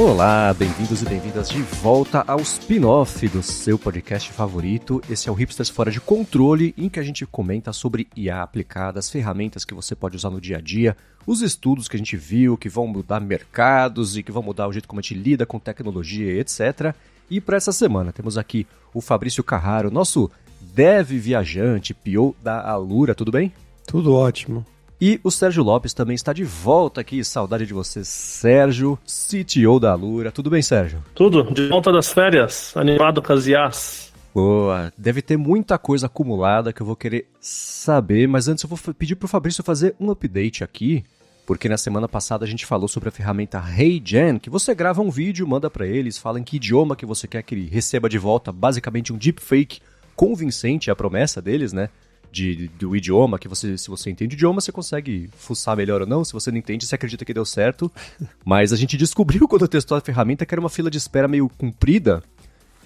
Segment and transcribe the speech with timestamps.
[0.00, 5.02] Olá, bem-vindos e bem-vindas de volta ao spin-off do seu podcast favorito.
[5.10, 8.98] Esse é o Hipsters Fora de Controle, em que a gente comenta sobre IA aplicada,
[8.98, 10.96] as ferramentas que você pode usar no dia a dia,
[11.26, 14.72] os estudos que a gente viu que vão mudar mercados e que vão mudar o
[14.72, 16.94] jeito como a gente lida com tecnologia, etc.
[17.28, 20.30] E para essa semana temos aqui o Fabrício Carraro, nosso
[20.62, 23.52] dev viajante, PO da Alura, tudo bem?
[23.86, 24.64] Tudo ótimo.
[25.00, 27.24] E o Sérgio Lopes também está de volta aqui.
[27.24, 30.30] Saudade de você, Sérgio, CTO da Alura.
[30.30, 31.02] Tudo bem, Sérgio?
[31.14, 34.12] Tudo, de volta das férias, animado com as IAs.
[34.34, 38.78] Boa, deve ter muita coisa acumulada que eu vou querer saber, mas antes eu vou
[38.94, 41.02] pedir para o Fabrício fazer um update aqui,
[41.46, 45.10] porque na semana passada a gente falou sobre a ferramenta HeyGen, que você grava um
[45.10, 48.18] vídeo, manda para eles, fala em que idioma que você quer que ele receba de
[48.18, 49.80] volta, basicamente um deepfake
[50.14, 51.88] convincente, é a promessa deles, né?
[52.30, 56.06] De, do idioma, que você, se você entende o idioma, você consegue fuçar melhor ou
[56.06, 56.24] não.
[56.24, 57.90] Se você não entende, você acredita que deu certo.
[58.44, 61.48] Mas a gente descobriu quando testou a ferramenta que era uma fila de espera meio
[61.48, 62.22] comprida.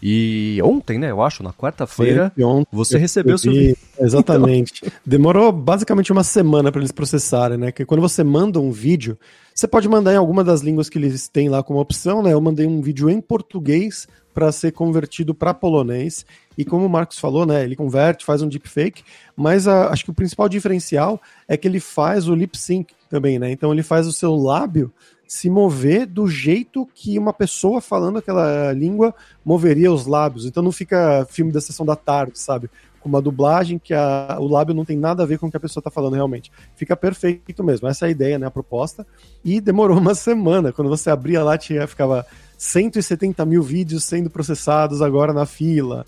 [0.07, 2.31] E ontem, né, eu acho, na quarta-feira,
[2.71, 3.77] você recebeu o seu vídeo.
[3.99, 4.83] Exatamente.
[4.85, 4.99] Então...
[5.07, 7.73] Demorou basicamente uma semana para eles processarem, né?
[7.73, 9.19] Que quando você manda um vídeo,
[9.55, 12.35] você pode mandar em alguma das línguas que eles têm lá como opção, né?
[12.35, 16.27] Eu mandei um vídeo em português para ser convertido para polonês.
[16.57, 19.03] E como o Marcos falou, né, ele converte, faz um deepfake,
[19.37, 23.39] mas a, acho que o principal diferencial é que ele faz o lip sync também,
[23.39, 23.51] né?
[23.51, 24.93] Então ele faz o seu lábio
[25.27, 30.47] se mover do jeito que uma pessoa falando aquela língua moveria os lábios.
[30.47, 32.71] Então não fica filme da sessão da tarde, sabe?
[33.01, 35.57] Com uma dublagem que a, o lábio não tem nada a ver com o que
[35.57, 36.53] a pessoa está falando realmente.
[36.77, 37.89] Fica perfeito mesmo.
[37.89, 38.47] Essa é a ideia, né?
[38.47, 39.07] A proposta.
[39.45, 40.73] E demorou uma semana.
[40.73, 42.25] Quando você abria lá, tinha, ficava
[42.57, 46.07] 170 mil vídeos sendo processados agora na fila.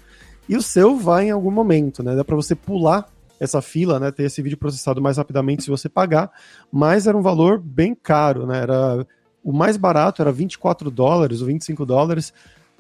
[0.48, 2.14] E o seu vai em algum momento, né?
[2.14, 3.08] Dá para você pular
[3.38, 4.10] essa fila, né?
[4.10, 6.30] Ter esse vídeo processado mais rapidamente se você pagar,
[6.72, 8.62] mas era um valor bem caro, né?
[8.62, 9.06] Era
[9.42, 12.32] o mais barato era 24 dólares ou 25 dólares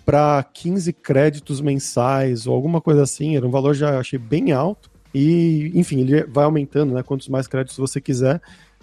[0.04, 3.36] para 15 créditos mensais ou alguma coisa assim.
[3.36, 4.90] Era um valor já achei bem alto.
[5.14, 7.02] E, enfim, ele vai aumentando, né?
[7.02, 8.40] Quantos mais créditos você quiser.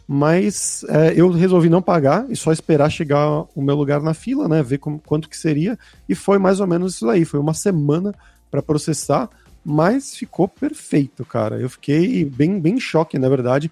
[0.07, 4.47] Mas é, eu resolvi não pagar e só esperar chegar o meu lugar na fila,
[4.47, 4.63] né?
[4.63, 5.77] Ver como, quanto que seria.
[6.07, 7.23] E foi mais ou menos isso aí.
[7.23, 8.13] Foi uma semana
[8.53, 9.27] para processar,
[9.65, 11.59] mas ficou perfeito, cara.
[11.59, 13.71] Eu fiquei bem, bem em choque, na verdade.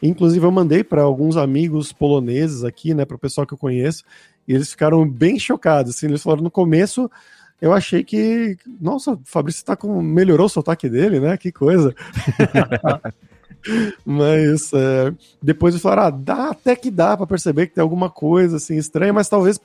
[0.00, 4.04] Inclusive, eu mandei para alguns amigos poloneses aqui, né, para o pessoal que eu conheço,
[4.46, 5.96] e eles ficaram bem chocados.
[5.96, 7.10] Assim, eles falaram no começo.
[7.60, 8.56] Eu achei que.
[8.80, 10.00] Nossa, o Fabrício tá com.
[10.00, 11.36] melhorou o sotaque dele, né?
[11.36, 11.92] Que coisa.
[14.06, 15.12] mas é,
[15.42, 18.76] depois eles falaram: ah, dá, até que dá para perceber que tem alguma coisa assim
[18.76, 19.60] estranha, mas talvez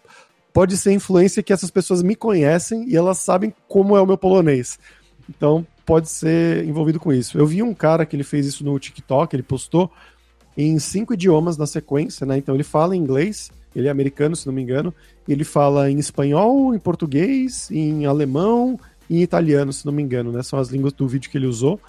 [0.56, 4.18] pode ser influência que essas pessoas me conhecem e elas sabem como é o meu
[4.18, 4.80] polonês.
[5.30, 7.38] Então, pode ser envolvido com isso.
[7.38, 9.92] Eu vi um cara que ele fez isso no TikTok, ele postou
[10.56, 12.38] em cinco idiomas na sequência, né?
[12.38, 14.94] Então ele fala em inglês, ele é americano, se não me engano,
[15.28, 18.80] ele fala em espanhol, em português, em alemão
[19.10, 20.42] e em italiano, se não me engano, né?
[20.42, 21.82] São as línguas do vídeo que ele usou.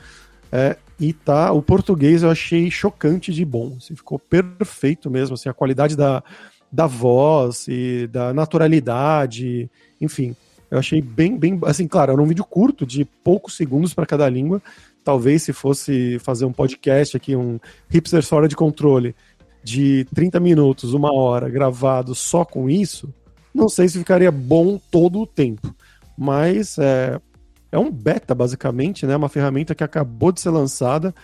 [0.51, 5.49] É, e tá, o português eu achei chocante de bom, assim, ficou perfeito mesmo, assim,
[5.49, 6.23] a qualidade da,
[6.77, 10.37] da voz e da naturalidade, enfim.
[10.71, 14.29] Eu achei bem, bem, assim, claro, era um vídeo curto, de poucos segundos para cada
[14.29, 14.61] língua.
[15.03, 19.17] Talvez se fosse fazer um podcast aqui, um Hipsters Fora de Controle,
[19.65, 23.09] de 30 minutos, uma hora, gravado só com isso,
[23.55, 25.75] não sei se ficaria bom todo o tempo.
[26.19, 27.19] Mas é,
[27.73, 29.17] é um beta, basicamente, né?
[29.17, 31.15] Uma ferramenta que acabou de ser lançada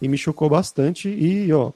[0.00, 1.08] e me chocou bastante.
[1.08, 1.72] E, ó,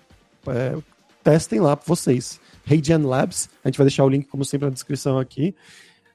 [0.46, 0.76] é,
[1.24, 2.38] testem lá vocês.
[2.66, 3.48] Radian Labs.
[3.62, 5.54] A gente vai deixar o link, como sempre, na descrição aqui.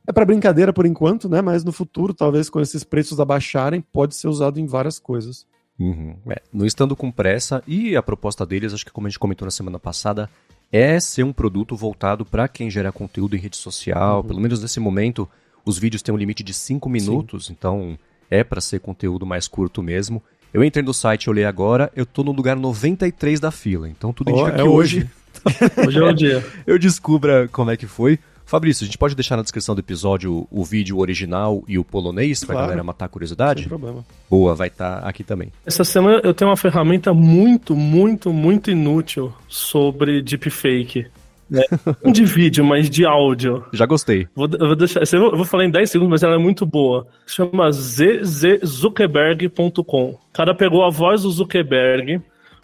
[0.08, 1.42] É para brincadeira por enquanto, né?
[1.42, 5.46] Mas no futuro, talvez quando esses preços abaixarem, pode ser usado em várias coisas.
[5.80, 6.16] Uhum.
[6.30, 9.46] É, não estando com pressa, e a proposta deles, acho que como a gente comentou
[9.46, 10.30] na semana passada,
[10.72, 14.22] é ser um produto voltado para quem gera conteúdo em rede social.
[14.22, 14.28] Uhum.
[14.28, 15.28] Pelo menos nesse momento,
[15.66, 17.54] os vídeos têm um limite de 5 minutos, Sim.
[17.58, 17.98] então
[18.30, 20.22] é para ser conteúdo mais curto mesmo.
[20.52, 24.32] Eu entrei no site, olhei agora, eu tô no lugar 93 da fila, então tudo
[24.32, 25.10] indica oh, que é hoje
[25.88, 26.46] Hoje é o dia.
[26.66, 28.20] eu descubra como é que foi.
[28.50, 32.44] Fabrício, a gente pode deixar na descrição do episódio o vídeo original e o polonês
[32.44, 32.70] pra claro.
[32.70, 33.60] galera matar a curiosidade?
[33.60, 34.04] Sem problema.
[34.28, 35.54] Boa, vai estar tá aqui também.
[35.64, 41.06] Essa semana eu tenho uma ferramenta muito, muito, muito inútil sobre deepfake.
[41.48, 41.62] Né?
[42.04, 43.64] Não de vídeo, mas de áudio.
[43.72, 44.28] Já gostei.
[44.36, 47.06] Vou, eu vou deixar, eu vou falar em 10 segundos, mas ela é muito boa.
[47.28, 50.10] Se chama zzzuckerberg.com.
[50.10, 52.20] O cara pegou a voz do Zuckerberg,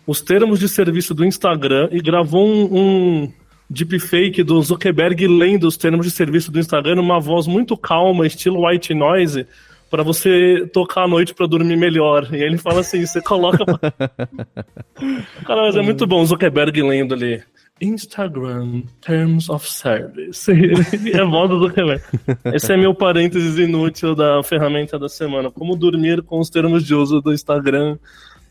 [0.06, 3.34] os termos de serviço do Instagram e gravou um, um
[3.70, 8.68] deepfake do Zuckerberg lendo os termos de serviço do Instagram numa voz muito calma, estilo
[8.68, 9.48] white noise,
[9.90, 12.28] para você tocar à noite para dormir melhor.
[12.34, 13.66] E ele fala assim, você coloca.
[15.46, 17.42] Cara, mas é muito bom o Zuckerberg lendo ali.
[17.82, 20.50] Instagram Terms of Service.
[21.14, 22.04] é moda do Zuckerberg.
[22.54, 25.52] Esse é meu parênteses inútil da ferramenta da semana.
[25.52, 27.98] Como dormir com os termos de uso do Instagram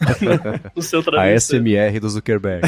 [0.83, 2.67] seu A SMR do Zuckerberg.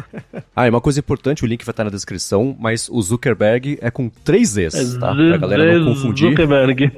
[0.54, 3.90] ah, e uma coisa importante, o link vai estar na descrição, mas o Zuckerberg é
[3.90, 5.14] com três Zs, tá?
[5.14, 6.30] Pra galera não confundir.
[6.30, 6.92] Zuckerberg.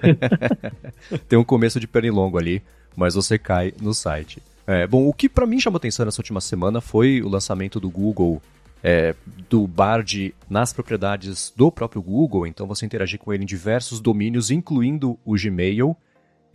[1.29, 2.63] Tem um começo de pernilongo ali,
[2.97, 4.43] mas você cai no site.
[4.67, 7.89] É, bom, o que para mim chamou atenção nessa última semana foi o lançamento do
[7.89, 8.43] Google
[8.83, 9.15] é,
[9.49, 14.51] do Bard nas propriedades do próprio Google, então você interagir com ele em diversos domínios,
[14.51, 15.97] incluindo o Gmail.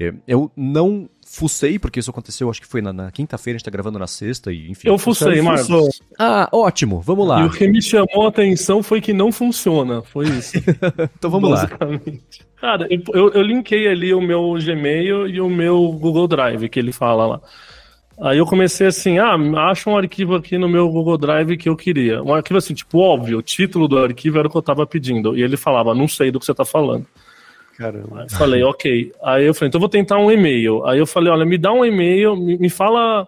[0.09, 3.65] É, eu não fucei, porque isso aconteceu, acho que foi na, na quinta-feira, a gente
[3.65, 4.87] tá gravando na sexta, e enfim.
[4.87, 6.01] Eu fucei, Marcos.
[6.17, 7.41] Ah, ótimo, vamos lá.
[7.41, 10.57] E o que me chamou a atenção foi que não funciona, foi isso.
[11.17, 11.67] então vamos lá.
[12.61, 16.91] Cara, eu, eu linkei ali o meu Gmail e o meu Google Drive, que ele
[16.91, 17.41] fala lá.
[18.21, 19.35] Aí eu comecei assim, ah,
[19.69, 22.21] acha um arquivo aqui no meu Google Drive que eu queria.
[22.21, 25.35] Um arquivo assim, tipo, óbvio, o título do arquivo era o que eu tava pedindo.
[25.35, 27.07] E ele falava, não sei do que você tá falando.
[27.77, 28.27] Caramba.
[28.29, 29.11] Falei, ok.
[29.23, 30.85] Aí eu falei, então eu vou tentar um e-mail.
[30.85, 33.27] Aí eu falei, olha, me dá um e-mail, me, me fala.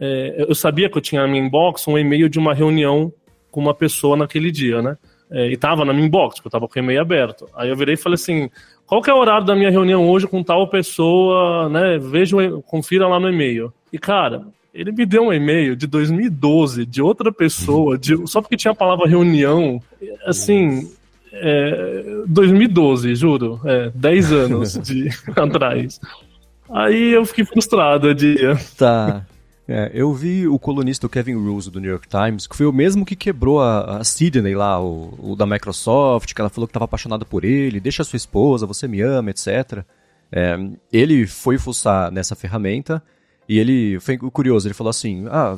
[0.00, 3.12] É, eu sabia que eu tinha na minha inbox um e-mail de uma reunião
[3.50, 4.96] com uma pessoa naquele dia, né?
[5.30, 7.48] É, e tava na minha inbox, porque eu tava com o e-mail aberto.
[7.54, 8.50] Aí eu virei e falei assim:
[8.86, 11.98] qual que é o horário da minha reunião hoje com tal pessoa, né?
[11.98, 12.36] Veja,
[12.66, 13.72] confira lá no e-mail.
[13.92, 14.42] E, cara,
[14.74, 18.76] ele me deu um e-mail de 2012 de outra pessoa, de, só porque tinha a
[18.76, 19.80] palavra reunião.
[20.26, 20.90] Assim,
[21.32, 23.60] é, 2012, juro.
[23.64, 26.00] É, 10 anos de, atrás.
[26.70, 28.56] Aí eu fiquei frustrado, dia.
[28.76, 29.26] Tá.
[29.66, 33.06] É, eu vi o colunista Kevin Rose do New York Times, que foi o mesmo
[33.06, 36.84] que quebrou a, a Sidney lá, o, o, da Microsoft, que ela falou que estava
[36.84, 39.84] apaixonada por ele, deixa sua esposa, você me ama, etc.
[40.30, 40.58] É,
[40.92, 43.02] ele foi fuçar nessa ferramenta
[43.48, 45.56] e ele foi curioso, ele falou assim: Ah,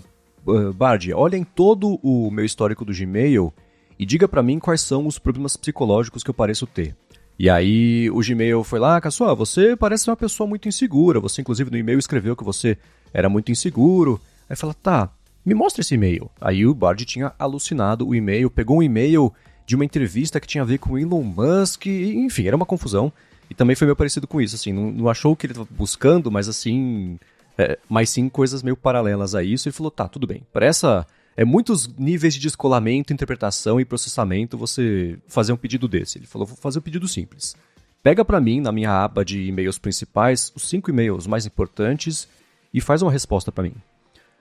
[0.75, 3.53] Bard, olha em todo o meu histórico do Gmail
[3.99, 6.95] e diga para mim quais são os problemas psicológicos que eu pareço ter.
[7.39, 11.19] E aí o Gmail foi lá, Caçoa, você parece uma pessoa muito insegura.
[11.21, 12.79] Você, inclusive, no e-mail escreveu que você
[13.13, 14.21] era muito inseguro.
[14.49, 15.11] Aí fala, tá,
[15.45, 16.31] me mostra esse e-mail.
[16.41, 19.33] Aí o Bard tinha alucinado o e-mail, pegou um e-mail
[19.67, 23.13] de uma entrevista que tinha a ver com Elon Musk, enfim, era uma confusão.
[23.51, 25.69] E também foi meio parecido com isso, assim, não, não achou o que ele estava
[25.71, 27.19] buscando, mas assim,
[27.59, 29.69] é, mas sim coisas meio paralelas a isso.
[29.69, 30.43] E falou, tá, tudo bem.
[30.53, 31.07] Para essa
[31.37, 36.19] é muitos níveis de descolamento, interpretação e processamento você fazer um pedido desse.
[36.19, 37.57] Ele falou, vou fazer um pedido simples.
[38.03, 42.29] Pega para mim, na minha aba de e-mails principais, os cinco e-mails mais importantes
[42.73, 43.75] e faz uma resposta para mim.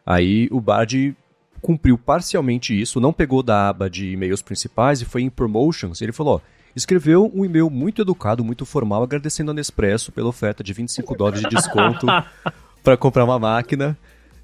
[0.06, 1.16] Aí o Bard
[1.62, 6.02] cumpriu parcialmente isso, não pegou da aba de e-mails principais e foi em promotions.
[6.02, 6.42] Ele falou, ó,
[6.76, 11.42] escreveu um e-mail muito educado, muito formal, agradecendo a Nespresso pela oferta de 25 dólares
[11.42, 12.06] de desconto
[12.84, 13.98] para comprar uma máquina.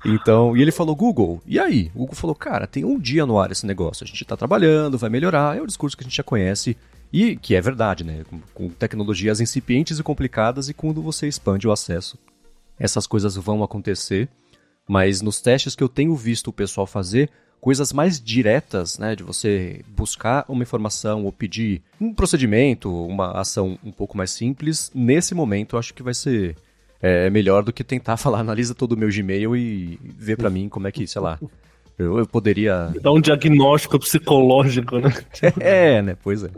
[0.05, 1.91] Então, e ele falou, Google, e aí?
[1.93, 4.97] O Google falou, cara, tem um dia no ar esse negócio, a gente está trabalhando,
[4.97, 6.77] vai melhorar, é o discurso que a gente já conhece,
[7.11, 8.23] e que é verdade, né?
[8.29, 12.17] Com, com tecnologias incipientes e complicadas, e quando você expande o acesso,
[12.77, 14.29] essas coisas vão acontecer,
[14.87, 17.29] mas nos testes que eu tenho visto o pessoal fazer,
[17.59, 23.77] coisas mais diretas, né, de você buscar uma informação ou pedir um procedimento, uma ação
[23.83, 26.55] um pouco mais simples, nesse momento eu acho que vai ser
[27.01, 30.69] é melhor do que tentar falar, analisa todo o meu Gmail e ver para mim
[30.69, 31.39] como é que, sei lá,
[31.97, 32.93] eu, eu poderia.
[33.01, 35.13] Dar um diagnóstico psicológico, né?
[35.59, 36.17] é, né?
[36.21, 36.49] Pois é.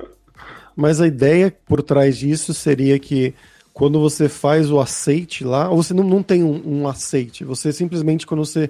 [0.76, 3.34] Mas a ideia por trás disso seria que
[3.74, 7.72] quando você faz o aceite lá, ou você não, não tem um, um aceite, você
[7.72, 8.70] simplesmente, quando você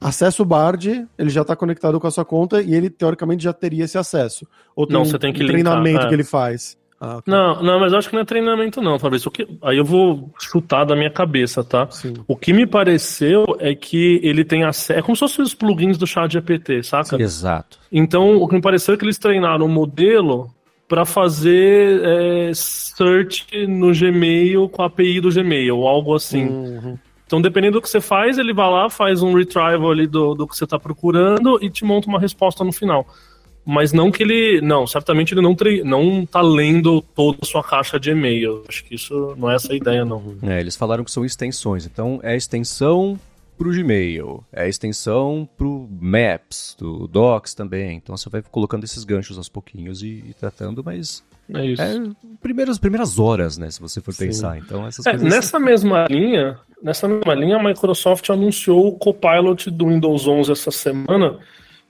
[0.00, 3.52] acessa o Bard, ele já está conectado com a sua conta e ele, teoricamente, já
[3.52, 4.46] teria esse acesso.
[4.74, 6.08] Ou tem não, um, você tem que um linkar, treinamento é.
[6.08, 6.76] que ele faz.
[7.00, 7.32] Ah, okay.
[7.32, 9.30] Não, não, mas eu acho que não é treinamento, não, Fabrício.
[9.30, 9.46] Que...
[9.62, 11.88] Aí eu vou chutar da minha cabeça, tá?
[11.90, 12.14] Sim.
[12.26, 14.98] O que me pareceu é que ele tem acesso.
[14.98, 17.16] É como se fossem os plugins do chat GPT, saca?
[17.16, 17.78] Sim, exato.
[17.92, 20.52] Então, o que me pareceu é que eles treinaram o um modelo
[20.88, 26.46] para fazer é, search no Gmail com a API do Gmail, ou algo assim.
[26.46, 26.98] Uhum.
[27.26, 30.48] Então, dependendo do que você faz, ele vai lá, faz um retrieval ali do, do
[30.48, 33.06] que você está procurando e te monta uma resposta no final
[33.68, 34.62] mas não que ele.
[34.62, 35.84] Não, certamente ele não, tre...
[35.84, 38.64] não tá lendo toda a sua caixa de e-mail.
[38.66, 40.36] Acho que isso não é essa a ideia, não.
[40.42, 41.84] É, eles falaram que são extensões.
[41.84, 43.20] Então é extensão
[43.58, 47.96] pro Gmail, é extensão pro Maps, do Docs também.
[47.96, 51.22] Então você vai colocando esses ganchos aos pouquinhos e, e tratando, mas.
[51.52, 51.82] É isso.
[51.82, 51.94] É
[52.40, 53.70] primeiras, primeiras horas, né?
[53.70, 54.28] Se você for Sim.
[54.28, 54.56] pensar.
[54.56, 55.28] Então, essas é, coisas...
[55.28, 60.70] Nessa mesma linha, nessa mesma linha, a Microsoft anunciou o Copilot do Windows 11 essa
[60.70, 61.38] semana,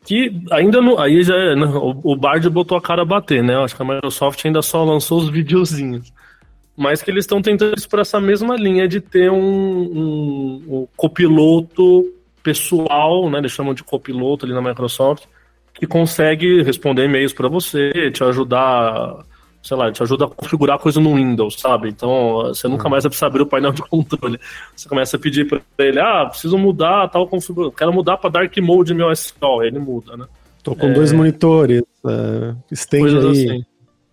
[0.08, 0.98] que ainda não.
[0.98, 3.56] Aí já é, né, o, Bard botou a cara a bater, né?
[3.56, 6.10] Eu acho que a Microsoft ainda só lançou os videozinhos.
[6.74, 10.88] Mas que eles estão tentando isso por essa mesma linha de ter um, um, um
[10.96, 12.10] copiloto
[12.42, 13.36] pessoal, né?
[13.36, 15.24] Eles chamam de copiloto ali na Microsoft,
[15.74, 19.26] que consegue responder e-mails para você, te ajudar
[19.68, 21.90] sei lá, te ajuda a configurar coisa no Windows, sabe?
[21.90, 22.90] Então você nunca uhum.
[22.90, 24.40] mais vai precisar abrir o painel de controle.
[24.74, 28.56] Você começa a pedir para ele, ah, preciso mudar tal configuração, quero mudar para Dark
[28.58, 30.26] Mode meu SQL, ele muda, né?
[30.62, 30.92] Tô com é...
[30.94, 33.50] dois monitores, uh, estende aí.
[33.50, 33.64] Assim.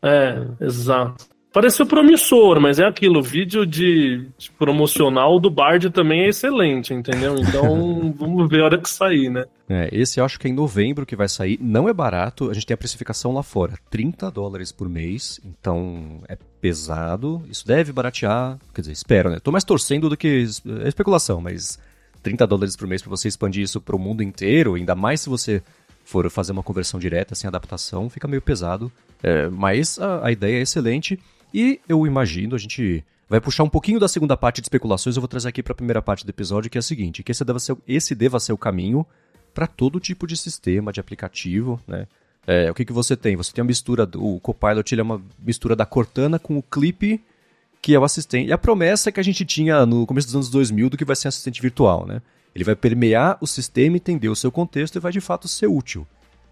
[0.03, 1.25] É, exato.
[1.55, 6.93] Pareceu promissor, mas é aquilo, o vídeo de, de, promocional do Bard também é excelente,
[6.93, 7.37] entendeu?
[7.39, 9.45] Então vamos ver a hora que sair, né?
[9.69, 12.53] É, esse eu acho que é em novembro que vai sair, não é barato, a
[12.53, 17.93] gente tem a precificação lá fora, 30 dólares por mês, então é pesado, isso deve
[17.93, 19.39] baratear, quer dizer, espero, né?
[19.41, 20.45] Tô mais torcendo do que
[20.83, 21.79] é especulação, mas
[22.21, 25.29] 30 dólares por mês para você expandir isso para o mundo inteiro, ainda mais se
[25.29, 25.63] você
[26.03, 28.91] for fazer uma conversão direta sem adaptação, fica meio pesado.
[29.23, 31.17] É, mas a, a ideia é excelente.
[31.55, 35.21] E eu imagino, a gente vai puxar um pouquinho da segunda parte de especulações, eu
[35.21, 37.45] vou trazer aqui para a primeira parte do episódio, que é a seguinte, que esse
[37.45, 39.05] deva ser, esse deva ser o caminho
[39.53, 42.07] para todo tipo de sistema, de aplicativo, né?
[42.45, 43.37] É, o que, que você tem?
[43.37, 46.61] Você tem a mistura, do, o Copilot ele é uma mistura da Cortana com o
[46.61, 47.23] Clip,
[47.81, 48.49] que é o assistente.
[48.49, 51.15] E a promessa que a gente tinha no começo dos anos 2000 do que vai
[51.15, 52.21] ser assistente virtual, né?
[52.53, 56.05] Ele vai permear o sistema, entender o seu contexto e vai de fato ser útil.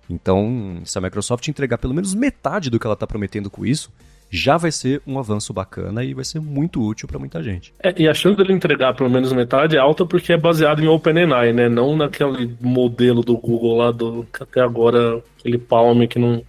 [0.10, 3.92] Então, se a Microsoft entregar pelo menos metade do que ela está prometendo com isso,
[4.34, 7.72] já vai ser um avanço bacana e vai ser muito útil para muita gente.
[7.84, 10.88] É, e a chance dele entregar pelo menos metade é alta porque é baseado em
[10.88, 11.70] OpenAI, né?
[11.70, 16.44] Não naquele modelo do Google lá do que até agora aquele Palm que não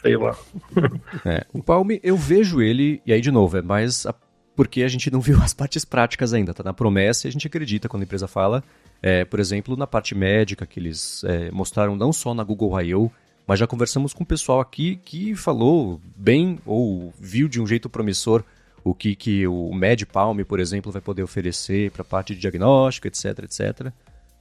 [0.00, 0.36] sei lá.
[1.26, 4.14] é, o Palm eu vejo ele e aí de novo é mais a,
[4.54, 7.48] porque a gente não viu as partes práticas ainda, tá na promessa e a gente
[7.48, 8.62] acredita quando a empresa fala.
[9.02, 13.10] É, por exemplo, na parte médica que eles é, mostraram não só na Google I.O.,
[13.46, 17.88] mas já conversamos com o pessoal aqui que falou bem ou viu de um jeito
[17.88, 18.42] promissor
[18.82, 23.06] o que, que o MedPalm, por exemplo, vai poder oferecer para a parte de diagnóstico,
[23.06, 23.92] etc, etc.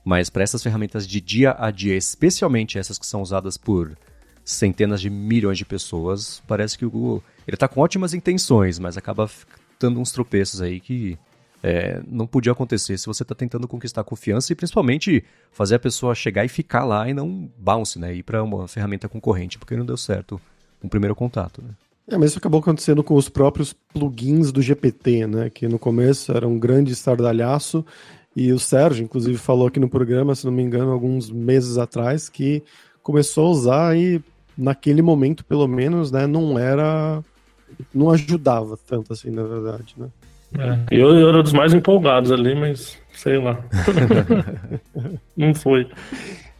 [0.04, 3.98] Mas para essas ferramentas de dia a dia, especialmente essas que são usadas por
[4.44, 8.98] centenas de milhões de pessoas, parece que o Google ele está com ótimas intenções, mas
[8.98, 9.30] acaba
[9.80, 11.18] dando uns tropeços aí que
[11.64, 16.14] é, não podia acontecer se você está tentando conquistar confiança e principalmente fazer a pessoa
[16.14, 18.14] chegar e ficar lá e não bounce, né?
[18.14, 20.40] Ir para uma ferramenta concorrente, porque não deu certo
[20.82, 21.70] o primeiro contato, né?
[22.06, 25.50] É, mas isso acabou acontecendo com os próprios plugins do GPT, né?
[25.50, 27.86] Que no começo era um grande estardalhaço
[28.36, 32.28] e o Sérgio, inclusive, falou aqui no programa, se não me engano, alguns meses atrás,
[32.28, 32.64] que
[33.02, 34.22] começou a usar e
[34.58, 37.24] naquele momento, pelo menos, né, não era.
[37.94, 40.10] não ajudava tanto assim, na verdade, né?
[40.58, 43.60] É, eu, eu era dos mais empolgados ali, mas sei lá.
[45.36, 45.88] Não foi.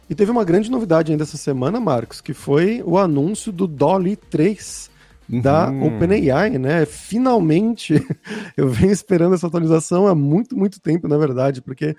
[0.08, 4.16] E teve uma grande novidade ainda essa semana, Marcos, que foi o anúncio do Dolly
[4.16, 4.90] 3
[5.28, 5.96] da uhum.
[5.96, 6.84] OpenAI, né?
[6.84, 7.94] Finalmente,
[8.56, 11.96] eu venho esperando essa atualização há muito, muito tempo, na verdade, porque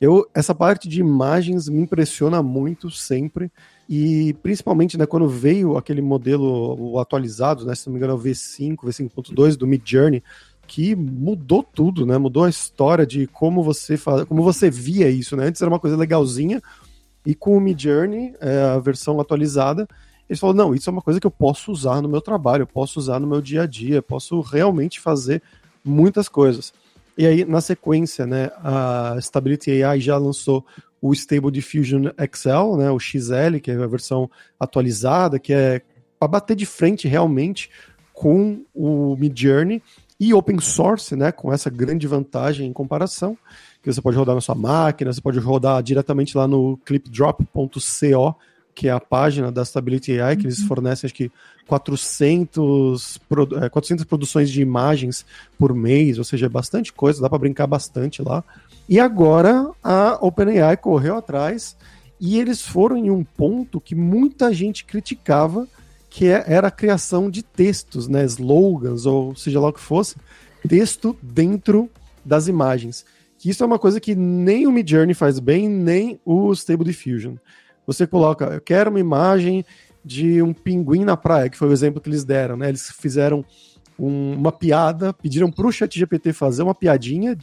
[0.00, 3.50] eu essa parte de imagens me impressiona muito sempre
[3.88, 8.20] e principalmente né, quando veio aquele modelo atualizado, né, se não me engano, é o
[8.20, 10.22] V5, V5.2 do Mid Journey,
[10.68, 12.18] que mudou tudo, né?
[12.18, 15.46] Mudou a história de como você faz, como você via isso, né?
[15.46, 16.62] Antes era uma coisa legalzinha
[17.26, 19.88] e com o Midjourney, é, a versão atualizada,
[20.28, 22.66] eles falaram, não, isso é uma coisa que eu posso usar no meu trabalho, eu
[22.66, 25.42] posso usar no meu dia a dia, posso realmente fazer
[25.82, 26.72] muitas coisas.
[27.16, 30.64] E aí, na sequência, né, a Stability AI já lançou
[31.00, 35.80] o Stable Diffusion XL, né, o XL, que é a versão atualizada, que é
[36.18, 37.70] para bater de frente realmente
[38.12, 39.82] com o Midjourney
[40.20, 43.38] e open source, né, com essa grande vantagem em comparação,
[43.82, 48.34] que você pode rodar na sua máquina, você pode rodar diretamente lá no clipdrop.co,
[48.74, 50.66] que é a página da Stability AI, que eles uhum.
[50.66, 51.30] fornecem acho que
[51.66, 53.18] 400,
[53.70, 55.24] 400 é, produções de imagens
[55.58, 58.42] por mês, ou seja, é bastante coisa, dá para brincar bastante lá.
[58.88, 61.76] E agora a OpenAI correu atrás
[62.20, 65.68] e eles foram em um ponto que muita gente criticava,
[66.10, 70.16] que é, era a criação de textos, né, slogans ou seja lá o que fosse,
[70.66, 71.90] texto dentro
[72.24, 73.04] das imagens.
[73.38, 77.36] Que isso é uma coisa que nem o Midjourney faz bem, nem o Stable Diffusion.
[77.86, 79.64] Você coloca, eu quero uma imagem
[80.04, 82.68] de um pinguim na praia, que foi o exemplo que eles deram, né?
[82.68, 83.44] Eles fizeram
[83.98, 87.36] um, uma piada, pediram para o ChatGPT fazer uma piadinha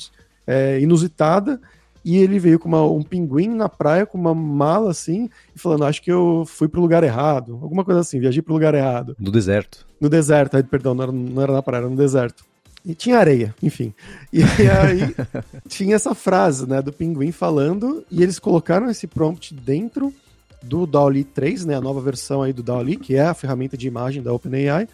[0.46, 1.60] é, inusitada
[2.06, 5.86] e ele veio com uma, um pinguim na praia, com uma mala assim, e falando:
[5.86, 7.58] Acho que eu fui pro lugar errado.
[7.60, 9.16] Alguma coisa assim, viajei pro lugar errado.
[9.20, 9.88] No deserto.
[10.00, 12.46] No deserto, perdão, não era, não era na praia, era no deserto.
[12.86, 13.92] E tinha areia, enfim.
[14.32, 15.16] E aí
[15.68, 20.14] tinha essa frase, né, do pinguim falando, e eles colocaram esse prompt dentro
[20.62, 23.88] do DALL-E 3, né, a nova versão aí do DALL-E, que é a ferramenta de
[23.88, 24.88] imagem da OpenAI,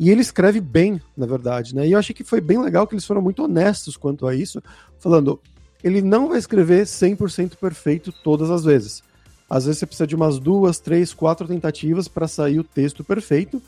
[0.00, 1.86] e ele escreve bem, na verdade, né?
[1.86, 4.60] E eu achei que foi bem legal que eles foram muito honestos quanto a isso,
[4.98, 5.38] falando,
[5.82, 9.02] ele não vai escrever 100% perfeito todas as vezes.
[9.48, 13.60] Às vezes você precisa de umas duas, três, quatro tentativas para sair o texto perfeito,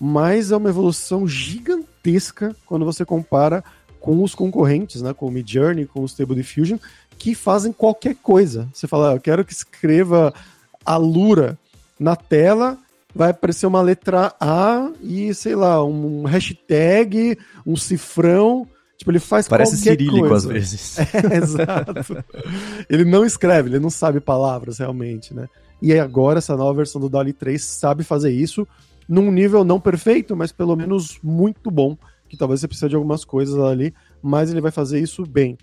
[0.00, 3.62] mas é uma evolução gigantesca quando você compara
[4.00, 6.78] com os concorrentes, né, com o Midjourney, com o Stable Diffusion,
[7.18, 8.68] que fazem qualquer coisa.
[8.72, 10.32] Você fala, ah, eu quero que escreva
[10.84, 11.58] a Lura
[11.98, 12.78] na tela,
[13.14, 18.68] vai aparecer uma letra A e, sei lá, um hashtag, um cifrão.
[18.96, 20.34] Tipo, ele faz Parece cirílico coisa.
[20.34, 20.96] às vezes.
[21.30, 21.92] É, exato.
[22.88, 25.48] ele não escreve, ele não sabe palavras realmente, né?
[25.80, 28.66] E aí agora essa nova versão do DALI 3 sabe fazer isso
[29.08, 31.96] num nível não perfeito, mas pelo menos muito bom,
[32.28, 35.56] que talvez você precise de algumas coisas ali, mas ele vai fazer isso bem.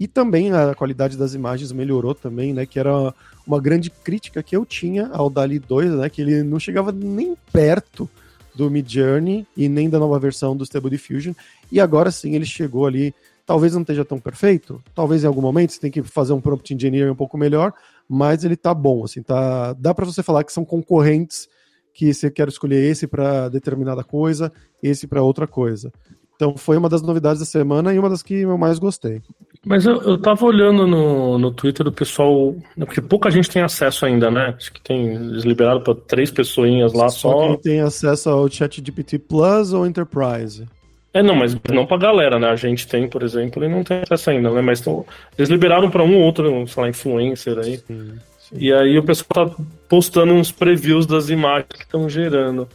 [0.00, 2.64] E também a qualidade das imagens melhorou também, né?
[2.64, 3.12] Que era
[3.46, 6.08] uma grande crítica que eu tinha ao DALI 2, né?
[6.08, 8.08] Que ele não chegava nem perto
[8.54, 11.32] do Midjourney e nem da nova versão do Stable Diffusion.
[11.70, 13.14] E agora sim ele chegou ali.
[13.46, 16.74] Talvez não esteja tão perfeito, talvez em algum momento você tem que fazer um prompt
[16.74, 17.72] engineering um pouco melhor,
[18.06, 19.72] mas ele tá bom, assim, tá.
[19.72, 21.48] Dá para você falar que são concorrentes
[21.94, 24.52] que você quer escolher esse para determinada coisa,
[24.82, 25.90] esse para outra coisa.
[26.36, 29.22] Então foi uma das novidades da semana e uma das que eu mais gostei.
[29.64, 33.62] Mas eu, eu tava olhando no, no Twitter do pessoal, né, porque pouca gente tem
[33.62, 34.54] acesso ainda, né?
[34.56, 37.32] Acho que tem, eles liberaram para três pessoinhas lá só.
[37.32, 40.66] Só quem tem acesso ao ChatGPT Plus ou Enterprise.
[41.12, 42.48] É, não, mas não pra galera, né?
[42.48, 44.60] A gente tem, por exemplo, e não tem acesso ainda, né?
[44.60, 45.04] Mas tão,
[45.36, 47.78] eles liberaram para um ou outro, sei lá, influencer aí.
[47.78, 48.56] Sim, sim.
[48.56, 49.56] E aí o pessoal tá
[49.88, 52.68] postando uns previews das imagens que estão gerando.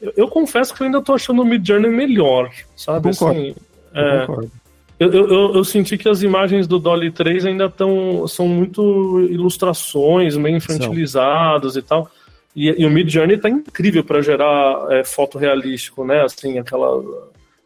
[0.00, 3.10] Eu, eu confesso que eu ainda tô achando o Midjourney melhor, sabe?
[3.10, 3.40] Concordo.
[3.40, 3.54] Assim,
[3.94, 4.61] Eu é, concordo.
[5.06, 10.36] Eu, eu, eu- senti que as imagens do Dolly 3 ainda estão são muito ilustrações,
[10.36, 12.10] meio infantilizadas e tal.
[12.54, 16.22] E, e o Midjourney tá incrível para gerar é, foto realístico, né?
[16.22, 17.02] Assim, aquela.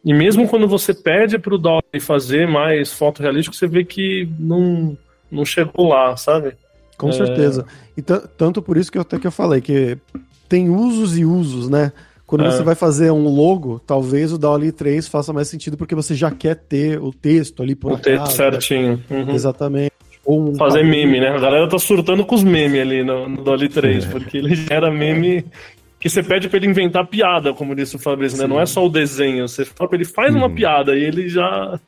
[0.05, 4.97] E mesmo quando você pede pro Dolly fazer mais foto realístico, você vê que não,
[5.29, 6.53] não chegou lá, sabe?
[6.97, 7.11] Com É.
[7.11, 7.65] certeza.
[7.97, 9.97] E ta- tanto por isso que eu, até que eu falei que
[10.47, 11.91] tem usos e usos, né?
[12.27, 12.51] Quando É.
[12.51, 16.29] você vai fazer um logo, talvez o DALL-E 3 faça mais sentido porque você já
[16.29, 19.01] quer ter o texto ali por o texto acaso, certinho.
[19.09, 19.17] né?
[19.23, 19.31] Uhum.
[19.33, 19.91] Exatamente.
[20.27, 21.29] Um Fazer meme, né?
[21.29, 24.91] A galera tá surtando com os memes ali no, no Dolly 3, porque ele gera
[24.91, 25.45] meme
[26.01, 28.45] que você pede pra ele inventar piada, como disse o Fabrício, né?
[28.45, 31.79] Não é só o desenho, você fala pra ele faz uma piada e ele já,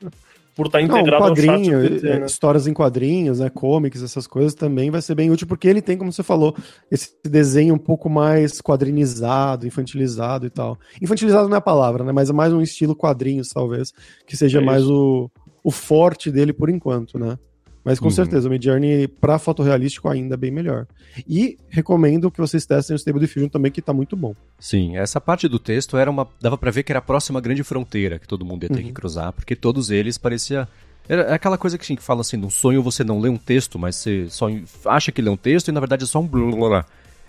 [0.60, 2.26] por estar Não, um integrado ao quadrinho, chat é, né?
[2.26, 5.98] histórias em quadrinhos, né, comics, essas coisas também vai ser bem útil porque ele tem,
[5.98, 6.54] como você falou,
[6.92, 10.78] esse desenho um pouco mais quadrinizado, infantilizado e tal.
[11.02, 13.94] Infantilizado não é a palavra, né, mas é mais um estilo quadrinhos, talvez,
[14.28, 15.32] que seja É mais o,
[15.64, 17.38] o forte dele por enquanto, né?
[17.84, 18.12] Mas com Uhum.
[18.12, 20.86] certeza, o Midjourney para fotorrealístico ainda é bem melhor.
[21.28, 24.36] E recomendo que vocês testem o Stable Diffusion também, que tá muito bom.
[24.60, 26.28] Sim, essa parte do texto era uma.
[26.42, 28.92] dava pra ver que era a próxima grande fronteira que todo mundo ia ter que
[28.92, 30.68] cruzar, porque todos eles parecia.
[31.08, 33.38] Era é aquela coisa que, assim, que fala assim, num sonho você não lê um
[33.38, 34.48] texto, mas você só
[34.86, 36.86] acha que lê um texto e na verdade é só um blá.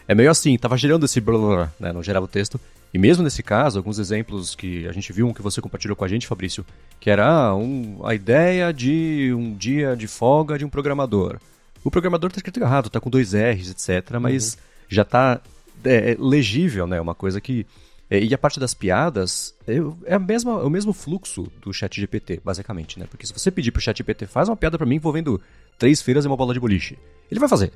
[0.07, 1.93] É meio assim, tava gerando esse blá blá blá, né?
[1.93, 2.61] Não gerava o texto.
[2.93, 6.05] E mesmo nesse caso, alguns exemplos que a gente viu, um que você compartilhou com
[6.05, 6.65] a gente, Fabrício,
[6.99, 11.39] que era ah, um, a ideia de um dia de folga de um programador.
[11.85, 15.41] O programador tá escrito errado, tá com dois R's, etc., mas já tá
[15.85, 17.01] é, é legível, né?
[17.01, 17.65] Uma coisa que.
[18.11, 21.73] é, e a parte das piadas é, é a mesma, é o mesmo fluxo do
[21.73, 23.07] chat GPT, basicamente, né?
[23.09, 25.41] Porque se você pedir pro chat GPT, faz uma piada pra mim envolvendo
[25.79, 26.99] três feiras e uma bola de boliche,
[27.31, 27.73] ele vai fazer.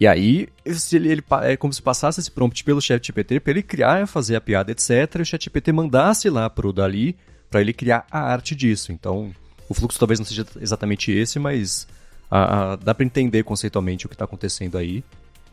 [0.00, 3.50] E aí, se ele, ele é como se passasse esse prompt pelo chat GPT para
[3.52, 4.90] ele criar, fazer a piada, etc.
[5.18, 7.16] E o chat GPT mandasse lá pro Dali
[7.48, 8.90] para ele criar a arte disso.
[8.92, 9.32] Então,
[9.68, 11.86] o fluxo talvez não seja exatamente esse, mas
[12.30, 15.04] a- a- dá para entender conceitualmente o que está acontecendo aí.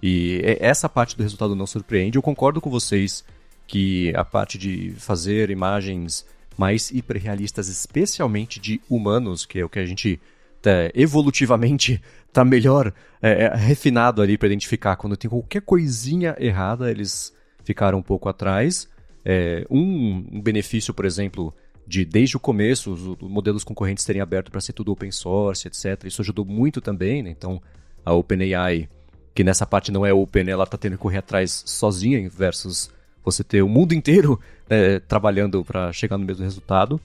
[0.01, 2.17] E é- essa parte do resultado não surpreende.
[2.17, 3.23] Eu concordo com vocês
[3.67, 6.25] que a parte de fazer imagens
[6.57, 10.19] mais hiperrealistas, especialmente de humanos, que é o que a gente
[10.61, 12.01] tá, evolutivamente
[12.31, 17.99] tá melhor é, é, refinado ali para identificar quando tem qualquer coisinha errada, eles ficaram
[17.99, 18.89] um pouco atrás.
[19.23, 21.53] É, um, um benefício, por exemplo,
[21.85, 25.67] de desde o começo os, os modelos concorrentes terem aberto para ser tudo open source,
[25.67, 26.05] etc.
[26.05, 27.29] Isso ajudou muito também, né?
[27.29, 27.61] Então
[28.03, 28.89] a OpenAI,
[29.35, 32.89] que nessa parte não é open, ela tá tendo que correr atrás sozinha versus
[33.23, 34.39] você ter o mundo inteiro
[34.69, 36.99] né, trabalhando para chegar no mesmo resultado.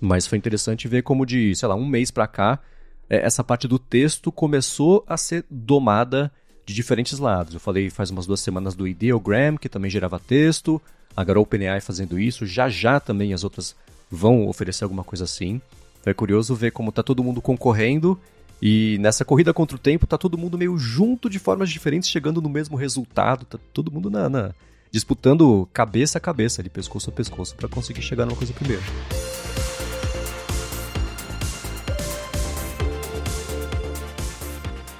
[0.00, 2.60] Mas foi interessante ver como de, sei lá, um mês para cá,
[3.08, 6.30] essa parte do texto começou a ser domada
[6.66, 7.54] de diferentes lados.
[7.54, 10.80] Eu falei faz umas duas semanas do Ideogram, que também gerava texto,
[11.16, 13.74] agora o OpenAI fazendo isso, já já também as outras
[14.10, 15.60] vão oferecer alguma coisa assim.
[16.00, 18.18] Então é curioso ver como tá todo mundo concorrendo
[18.60, 22.42] e nessa corrida contra o tempo tá todo mundo meio junto de formas diferentes, chegando
[22.42, 24.54] no mesmo resultado, tá todo mundo na, na
[24.90, 28.82] disputando cabeça a cabeça, ali, pescoço a pescoço, para conseguir chegar numa coisa primeiro.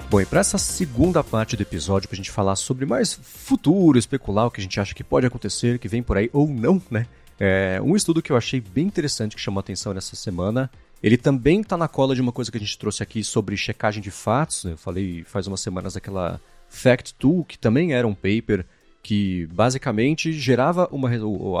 [0.09, 3.95] Bom, e para essa segunda parte do episódio, para a gente falar sobre mais futuro,
[3.95, 6.81] especular o que a gente acha que pode acontecer, que vem por aí ou não,
[6.89, 7.05] né?
[7.39, 10.67] É, um estudo que eu achei bem interessante que chamou atenção nessa semana.
[11.01, 14.01] Ele também está na cola de uma coisa que a gente trouxe aqui sobre checagem
[14.01, 14.63] de fatos.
[14.63, 14.71] Né?
[14.71, 18.65] Eu falei faz umas semanas daquela Fact Tool, que também era um paper
[19.03, 21.09] que basicamente gerava uma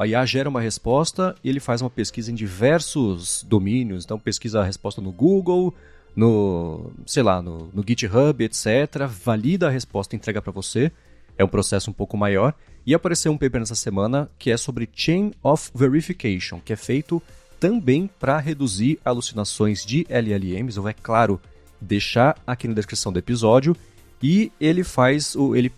[0.01, 4.03] a IA gera uma resposta e ele faz uma pesquisa em diversos domínios.
[4.03, 5.73] Então pesquisa a resposta no Google,
[6.15, 9.07] no, sei lá, no, no GitHub, etc.
[9.07, 10.91] Valida a resposta e entrega para você.
[11.37, 12.53] É um processo um pouco maior.
[12.85, 17.21] E apareceu um paper nessa semana que é sobre Chain of Verification, que é feito
[17.59, 20.77] também para reduzir alucinações de LLMs.
[20.77, 21.39] Eu é claro,
[21.79, 23.75] deixar aqui na descrição do episódio.
[24.21, 25.55] E ele faz o.
[25.55, 25.71] Ele,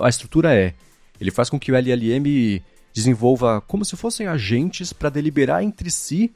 [0.00, 0.74] a estrutura é.
[1.20, 2.62] Ele faz com que o LLM
[2.94, 6.32] desenvolva como se fossem agentes para deliberar entre si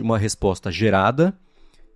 [0.00, 1.34] uma resposta gerada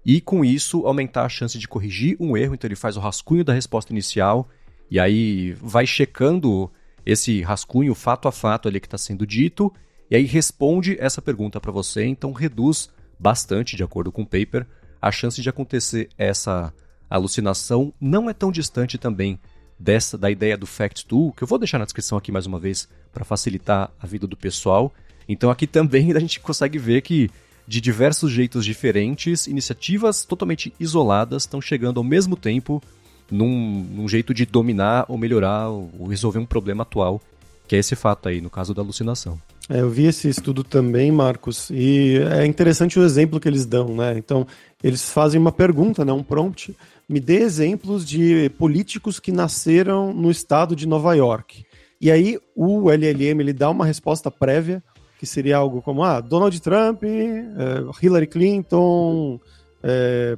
[0.06, 2.54] e com isso aumentar a chance de corrigir um erro.
[2.54, 4.48] Então ele faz o rascunho da resposta inicial
[4.88, 6.70] e aí vai checando
[7.04, 9.72] esse rascunho fato a fato ali que está sendo dito
[10.08, 12.04] e aí responde essa pergunta para você.
[12.04, 12.88] Então reduz
[13.18, 14.64] bastante, de acordo com o paper,
[15.02, 16.72] a chance de acontecer essa
[17.10, 17.92] alucinação.
[18.00, 19.40] Não é tão distante também
[19.76, 22.60] dessa da ideia do Fact Tool, que eu vou deixar na descrição aqui mais uma
[22.60, 24.94] vez para facilitar a vida do pessoal.
[25.28, 27.28] Então aqui também a gente consegue ver que
[27.66, 32.82] de diversos jeitos diferentes, iniciativas totalmente isoladas estão chegando ao mesmo tempo
[33.30, 37.20] num, num, jeito de dominar ou melhorar ou resolver um problema atual,
[37.66, 39.40] que é esse fato aí, no caso da alucinação.
[39.68, 43.96] É, eu vi esse estudo também, Marcos, e é interessante o exemplo que eles dão,
[43.96, 44.16] né?
[44.16, 44.46] Então,
[44.82, 46.76] eles fazem uma pergunta, né, um prompt,
[47.08, 51.64] me dê exemplos de políticos que nasceram no estado de Nova York.
[52.00, 54.82] E aí o LLM ele dá uma resposta prévia
[55.18, 59.40] que seria algo como ah, Donald Trump, é, Hillary Clinton,
[59.82, 60.36] é,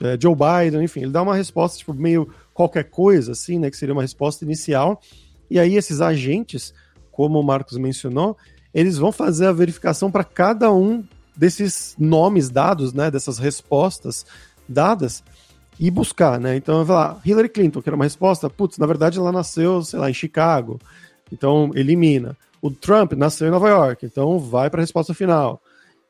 [0.00, 3.76] é, Joe Biden, enfim, ele dá uma resposta tipo meio qualquer coisa assim, né, que
[3.76, 5.00] seria uma resposta inicial.
[5.50, 6.72] E aí esses agentes,
[7.12, 8.36] como o Marcos mencionou,
[8.72, 11.04] eles vão fazer a verificação para cada um
[11.36, 14.24] desses nomes dados, né, dessas respostas
[14.68, 15.22] dadas
[15.78, 16.56] e buscar, né?
[16.56, 19.98] Então, vou falar, Hillary Clinton, que era uma resposta, putz, na verdade ela nasceu, sei
[19.98, 20.78] lá, em Chicago.
[21.32, 22.36] Então, elimina.
[22.64, 25.60] O Trump nasceu em Nova York, então vai para a resposta final.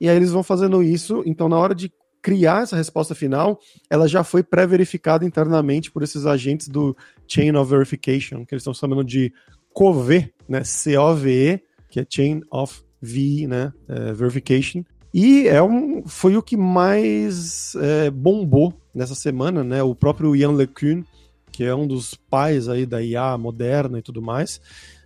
[0.00, 3.58] E aí eles vão fazendo isso, então na hora de criar essa resposta final,
[3.90, 8.72] ela já foi pré-verificada internamente por esses agentes do Chain of Verification, que eles estão
[8.72, 9.32] chamando de
[9.72, 10.62] COVE, né?
[10.62, 13.72] C-O-V-E, que é Chain of V, né?
[13.88, 14.84] É, verification.
[15.12, 19.82] E é um, foi o que mais é, bombou nessa semana, né?
[19.82, 21.02] O próprio Ian LeCun,
[21.50, 24.60] que é um dos pais aí da IA moderna e tudo mais,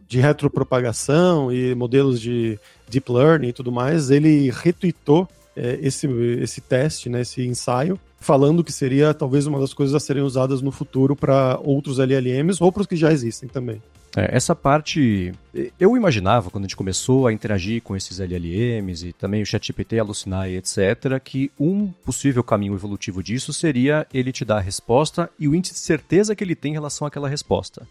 [0.08, 6.06] de retropropagação e modelos de deep learning e tudo mais, ele retweetou é, esse,
[6.40, 10.62] esse teste, né, esse ensaio, falando que seria talvez uma das coisas a serem usadas
[10.62, 13.82] no futuro para outros LLMs ou para os que já existem também.
[14.16, 15.32] É, essa parte,
[15.78, 19.98] eu imaginava quando a gente começou a interagir com esses LLMs e também o ChatGPT
[19.98, 25.28] alucinar e etc, que um possível caminho evolutivo disso seria ele te dar a resposta
[25.38, 27.86] e o índice de certeza que ele tem em relação àquela resposta.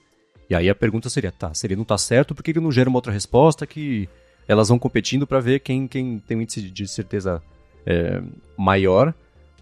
[0.49, 2.71] E aí a pergunta seria, tá, se ele não tá certo, por que ele não
[2.71, 4.07] gera uma outra resposta que
[4.47, 7.41] elas vão competindo para ver quem, quem tem um índice de certeza
[7.85, 8.21] é,
[8.57, 9.13] maior?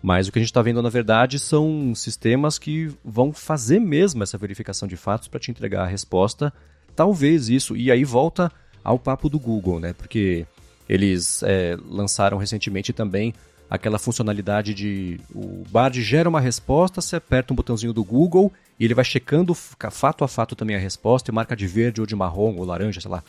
[0.01, 4.21] Mas o que a gente está vendo, na verdade, são sistemas que vão fazer mesmo
[4.21, 6.53] essa verificação de fatos para te entregar a resposta.
[6.95, 8.51] Talvez isso, e aí volta
[8.83, 9.93] ao papo do Google, né?
[9.93, 10.45] Porque
[10.87, 13.33] eles é, lançaram recentemente também
[13.69, 18.85] aquela funcionalidade de o Bard gera uma resposta, você aperta um botãozinho do Google e
[18.85, 22.15] ele vai checando fato a fato também a resposta e marca de verde ou de
[22.15, 23.23] marrom ou laranja, sei lá,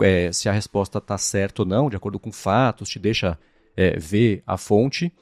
[0.00, 3.38] é, se a resposta está certa ou não, de acordo com fatos, te deixa
[3.76, 5.12] é, ver a fonte.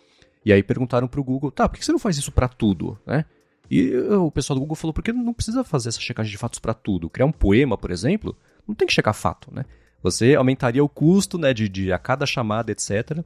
[0.44, 2.98] E aí perguntaram para o Google, tá, por que você não faz isso para tudo,
[3.06, 3.24] né?
[3.68, 6.60] E o pessoal do Google falou, por que não precisa fazer essa checagem de fatos
[6.60, 7.10] para tudo?
[7.10, 9.64] Criar um poema, por exemplo, não tem que checar fato, né?
[10.02, 13.24] Você aumentaria o custo né, de, de a cada chamada, etc.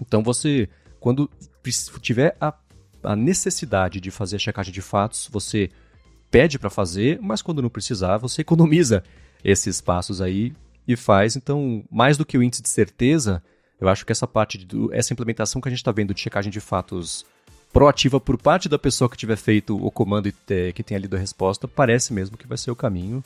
[0.00, 1.30] Então você, quando
[2.00, 2.54] tiver a,
[3.02, 5.70] a necessidade de fazer a checagem de fatos, você
[6.30, 9.02] pede para fazer, mas quando não precisar, você economiza
[9.44, 10.54] esses passos aí
[10.86, 11.36] e faz.
[11.36, 13.42] Então, mais do que o índice de certeza,
[13.80, 16.60] eu acho que essa parte, essa implementação que a gente está vendo de checagem de
[16.60, 17.24] fatos
[17.72, 21.18] proativa por parte da pessoa que tiver feito o comando e que tenha lido a
[21.18, 23.22] resposta, parece mesmo que vai ser o caminho.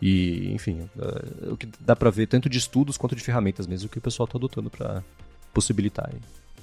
[0.00, 3.88] E, enfim, uh, o que dá para ver tanto de estudos quanto de ferramentas mesmo
[3.88, 5.02] que o pessoal está adotando para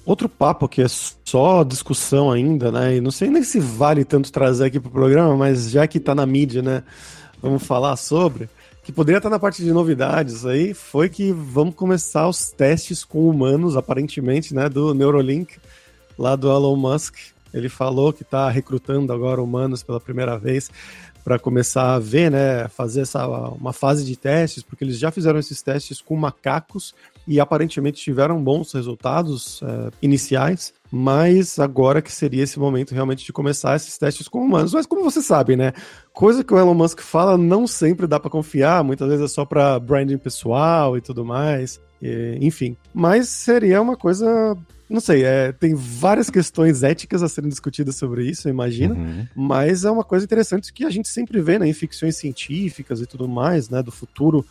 [0.05, 2.97] Outro papo que é só discussão ainda, né?
[2.97, 6.13] E não sei nem se vale tanto trazer aqui pro programa, mas já que tá
[6.13, 6.83] na mídia, né?
[7.41, 8.47] Vamos falar sobre.
[8.83, 13.27] Que poderia estar na parte de novidades aí, foi que vamos começar os testes com
[13.27, 14.69] humanos, aparentemente, né?
[14.69, 15.57] Do Neurolink,
[16.19, 17.15] lá do Elon Musk.
[17.51, 20.69] Ele falou que está recrutando agora humanos pela primeira vez
[21.23, 25.39] para começar a ver, né, fazer essa uma fase de testes, porque eles já fizeram
[25.39, 26.93] esses testes com macacos
[27.27, 33.33] e aparentemente tiveram bons resultados é, iniciais, mas agora que seria esse momento realmente de
[33.33, 34.73] começar esses testes com humanos.
[34.73, 35.73] Mas como você sabe, né,
[36.13, 39.43] coisa que o Elon Musk fala não sempre dá para confiar, muitas vezes é só
[39.43, 41.81] para branding pessoal e tudo mais.
[42.01, 44.55] E, enfim, mas seria uma coisa
[44.87, 49.27] não sei, é, tem várias questões éticas a serem discutidas sobre isso, eu imagino, uhum.
[49.35, 53.07] mas é uma coisa interessante que a gente sempre vê né, em ficções científicas e
[53.07, 54.45] tudo mais, né, do futuro,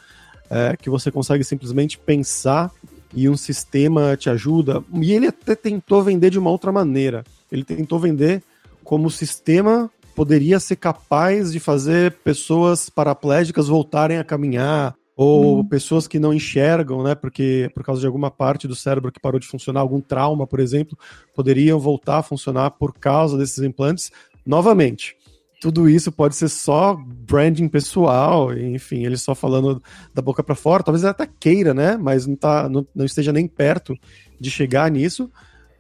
[0.55, 2.71] é, que você consegue simplesmente pensar
[3.13, 4.85] e um sistema te ajuda.
[4.95, 7.25] E ele até tentou vender de uma outra maneira.
[7.51, 8.41] Ele tentou vender
[8.85, 15.65] como o sistema poderia ser capaz de fazer pessoas paraplégicas voltarem a caminhar, ou hum.
[15.65, 19.41] pessoas que não enxergam, né, porque por causa de alguma parte do cérebro que parou
[19.41, 20.97] de funcionar, algum trauma, por exemplo,
[21.35, 24.13] poderiam voltar a funcionar por causa desses implantes
[24.47, 25.17] novamente.
[25.65, 30.83] Tudo isso pode ser só branding pessoal, enfim, ele só falando da boca para fora,
[30.83, 33.97] talvez ele até queira, né, mas não, tá, não, não esteja nem perto
[34.39, 35.31] de chegar nisso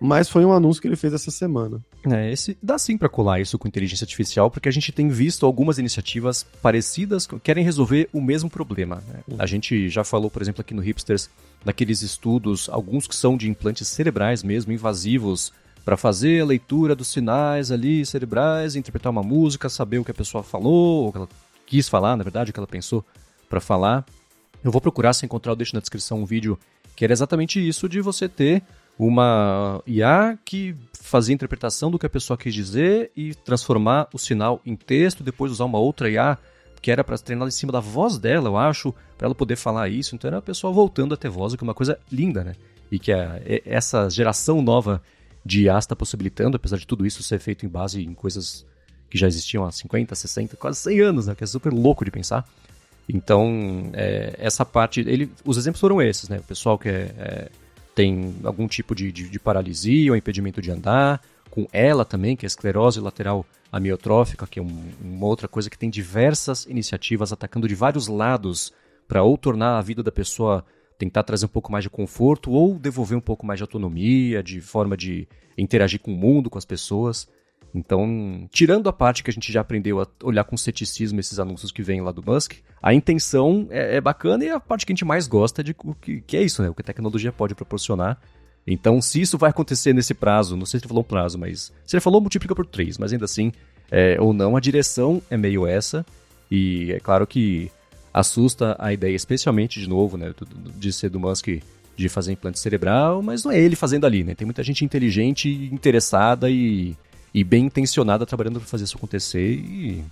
[0.00, 1.82] mas foi um anúncio que ele fez essa semana.
[2.06, 5.46] É, esse, dá sim para colar isso com inteligência artificial, porque a gente tem visto
[5.46, 9.02] algumas iniciativas parecidas que querem resolver o mesmo problema.
[9.08, 9.20] Né?
[9.26, 9.36] Uhum.
[9.38, 11.30] A gente já falou, por exemplo, aqui no Hipsters,
[11.64, 15.52] daqueles estudos, alguns que são de implantes cerebrais mesmo, invasivos,
[15.84, 20.14] para fazer a leitura dos sinais ali cerebrais, interpretar uma música, saber o que a
[20.14, 21.28] pessoa falou, ou que ela
[21.66, 23.04] quis falar, na verdade, o que ela pensou
[23.48, 24.04] para falar.
[24.62, 26.58] Eu vou procurar, se encontrar, eu deixo na descrição um vídeo
[26.96, 28.62] que era exatamente isso de você ter
[28.98, 34.60] uma IA que fazia interpretação do que a pessoa quis dizer e transformar o sinal
[34.64, 36.38] em texto, depois usar uma outra IA
[36.80, 39.88] que era para treinar em cima da voz dela, eu acho, para ela poder falar
[39.88, 40.14] isso.
[40.14, 42.54] Então era a pessoa voltando a ter voz, o que é uma coisa linda, né?
[42.92, 45.02] E que a, essa geração nova
[45.44, 48.64] de IA está possibilitando, apesar de tudo isso ser feito em base em coisas
[49.10, 51.34] que já existiam há 50, 60, quase 100 anos, né?
[51.34, 52.48] Que é super louco de pensar.
[53.08, 56.38] Então, é, essa parte, ele, os exemplos foram esses, né?
[56.38, 57.48] O pessoal que é, é
[57.94, 62.44] tem algum tipo de, de, de paralisia ou impedimento de andar, com ela também, que
[62.44, 67.32] é a esclerose lateral amiotrófica, que é um, uma outra coisa que tem diversas iniciativas
[67.32, 68.72] atacando de vários lados
[69.06, 70.64] para ou tornar a vida da pessoa
[70.98, 74.60] tentar trazer um pouco mais de conforto ou devolver um pouco mais de autonomia, de
[74.60, 77.28] forma de interagir com o mundo, com as pessoas.
[77.74, 81.72] Então, tirando a parte que a gente já aprendeu a olhar com ceticismo esses anúncios
[81.72, 84.94] que vêm lá do Musk, a intenção é, é bacana e a parte que a
[84.94, 86.70] gente mais gosta de que, que é isso, né?
[86.70, 88.20] O que a tecnologia pode proporcionar.
[88.64, 91.72] Então, se isso vai acontecer nesse prazo, não sei se ele falou um prazo, mas
[91.84, 93.52] se ele falou, multiplica por três, mas ainda assim,
[93.90, 96.06] é, ou não, a direção é meio essa.
[96.50, 97.70] E é claro que
[98.14, 100.32] assusta a ideia, especialmente de novo, né,
[100.76, 101.48] de ser do Musk
[101.96, 104.34] de fazer implante cerebral, mas não é ele fazendo ali, né?
[104.34, 106.96] Tem muita gente inteligente, interessada e
[107.34, 110.04] e bem intencionada trabalhando para fazer isso acontecer e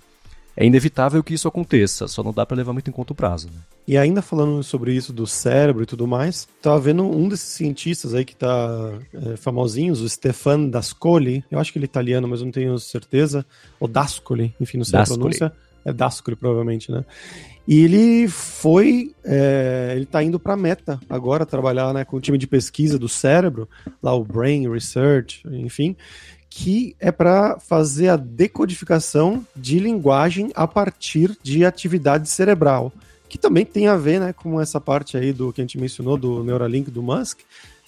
[0.55, 3.47] é inevitável que isso aconteça, só não dá para levar muito em conta o prazo.
[3.47, 3.59] Né?
[3.87, 8.13] E ainda falando sobre isso do cérebro e tudo mais, tava vendo um desses cientistas
[8.13, 12.41] aí que tá é, famosinhos, o Stefan Dascoli, eu acho que ele é italiano, mas
[12.41, 13.43] não tenho certeza,
[13.79, 15.15] ou Dascoli, enfim, não sei Dascoli.
[15.15, 15.53] a pronúncia,
[15.85, 17.03] é Dascoli provavelmente, né?
[17.67, 22.37] E ele foi, é, ele tá indo para Meta agora trabalhar né, com o time
[22.37, 23.69] de pesquisa do cérebro,
[24.01, 25.95] lá o Brain Research, enfim,
[26.49, 32.91] que é para fazer a decodificação de linguagem a partir de atividade cerebral,
[33.29, 36.17] que também tem a ver, né, com essa parte aí do que a gente mencionou
[36.17, 37.39] do Neuralink do Musk.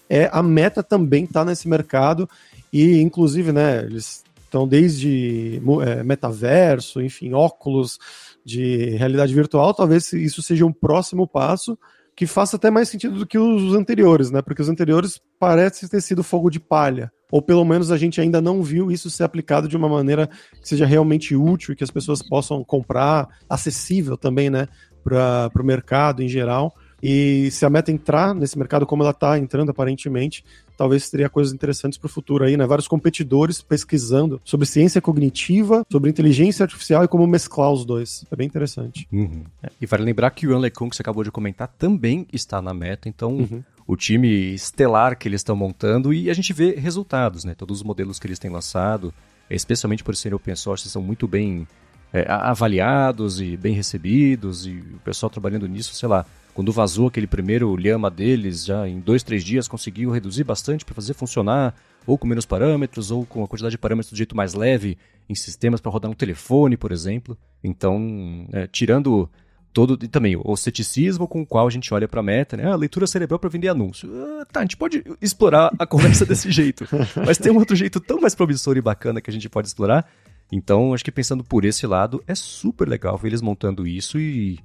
[0.10, 2.30] É a Meta também está nesse mercado
[2.72, 8.00] e inclusive, né, eles estão desde é, metaverso, enfim, óculos
[8.46, 11.78] de realidade virtual, talvez isso seja um próximo passo
[12.16, 14.42] que faça até mais sentido do que os anteriores, né?
[14.42, 18.42] Porque os anteriores parecem ter sido fogo de palha ou pelo menos a gente ainda
[18.42, 20.28] não viu isso ser aplicado de uma maneira
[20.62, 24.68] que seja realmente útil e que as pessoas possam comprar, acessível também, né,
[25.04, 26.74] para o mercado em geral.
[27.08, 30.44] E se a meta entrar nesse mercado como ela está entrando aparentemente,
[30.76, 32.66] talvez teria coisas interessantes para o futuro aí, né?
[32.66, 38.26] Vários competidores pesquisando sobre ciência cognitiva, sobre inteligência artificial e como mesclar os dois.
[38.32, 39.08] É bem interessante.
[39.12, 39.44] Uhum.
[39.62, 42.60] É, e vale lembrar que o Yuan LeCun, que você acabou de comentar, também está
[42.60, 46.74] na meta, então uhum o time estelar que eles estão montando e a gente vê
[46.74, 47.54] resultados, né?
[47.54, 49.14] Todos os modelos que eles têm lançado,
[49.48, 51.68] especialmente por serem open source, são muito bem
[52.12, 57.28] é, avaliados e bem recebidos e o pessoal trabalhando nisso, sei lá, quando vazou aquele
[57.28, 61.76] primeiro lhama deles, já em dois, três dias conseguiu reduzir bastante para fazer funcionar,
[62.08, 65.36] ou com menos parâmetros, ou com a quantidade de parâmetros do jeito mais leve em
[65.36, 67.38] sistemas para rodar no telefone, por exemplo.
[67.62, 69.30] Então, é, tirando
[69.74, 72.72] todo e também o ceticismo com o qual a gente olha para a meta, né?
[72.72, 74.10] Ah, leitura cerebral para vender anúncio.
[74.16, 76.88] Ah, tá, a gente pode explorar a conversa desse jeito,
[77.26, 80.10] mas tem um outro jeito tão mais promissor e bacana que a gente pode explorar.
[80.50, 84.58] Então, acho que pensando por esse lado, é super legal ver eles montando isso e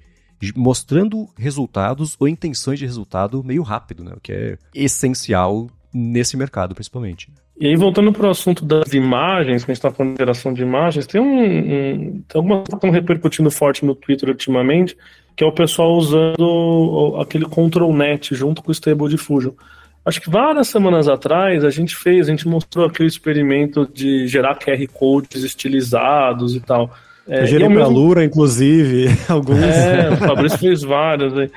[0.56, 4.12] mostrando resultados ou intenções de resultado meio rápido, né?
[4.16, 7.28] O que é essencial nesse mercado, principalmente.
[7.58, 10.54] E aí, voltando para o assunto das imagens, que a gente está falando de geração
[10.54, 14.96] de imagens, tem, um, um, tem algumas que estão repercutindo forte no Twitter ultimamente,
[15.36, 19.52] que é o pessoal usando aquele Control Net junto com o Stable Diffusion.
[20.02, 24.58] Acho que várias semanas atrás a gente fez, a gente mostrou aquele experimento de gerar
[24.58, 26.90] QR codes estilizados e tal.
[27.30, 27.94] É, Eu gerei para mesmo...
[27.94, 29.62] Lura, inclusive, alguns.
[29.62, 31.38] É, o Fabrício fez vários.
[31.38, 31.48] Aí.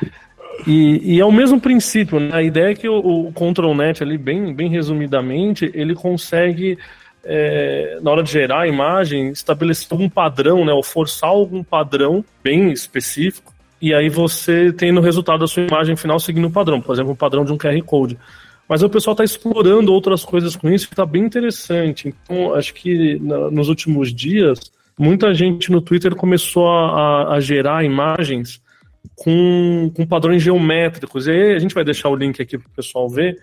[0.68, 2.30] E, e, é o mesmo princípio, né?
[2.32, 6.78] A ideia é que o, o ControlNet ali, bem, bem resumidamente, ele consegue,
[7.26, 10.72] é, na hora de gerar a imagem, estabelecer algum padrão, né?
[10.72, 13.52] Ou forçar algum padrão bem específico.
[13.82, 17.14] E aí você tem no resultado da sua imagem final seguindo o padrão, por exemplo,
[17.14, 18.18] o padrão de um QR Code.
[18.70, 22.08] Mas o pessoal está explorando outras coisas com isso que está bem interessante.
[22.08, 27.84] Então, acho que na, nos últimos dias, muita gente no Twitter começou a, a, gerar
[27.84, 28.62] imagens
[29.16, 31.28] com, com padrões geométricos.
[31.28, 33.38] E aí a gente vai deixar o link aqui para o pessoal ver.